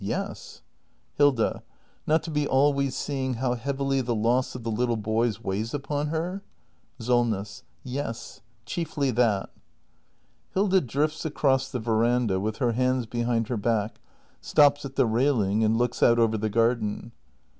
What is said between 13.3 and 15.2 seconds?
her bach, stops at the